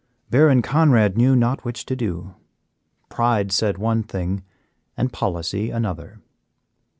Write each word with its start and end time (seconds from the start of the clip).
Baron 0.31 0.63
Conrad 0.63 1.15
knew 1.15 1.35
not 1.35 1.63
which 1.63 1.85
to 1.85 1.95
do; 1.95 2.33
pride 3.09 3.51
said 3.51 3.77
one 3.77 4.01
thing 4.01 4.41
and 4.97 5.13
policy 5.13 5.69
another. 5.69 6.19